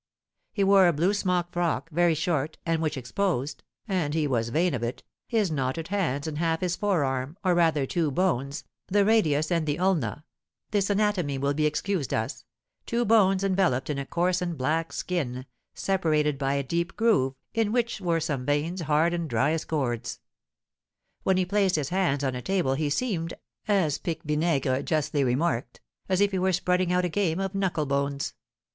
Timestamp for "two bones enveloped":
12.87-13.91